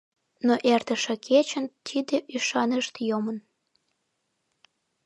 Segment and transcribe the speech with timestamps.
[0.45, 3.37] Но эртыше кечын тиде ӱшанышт йомын.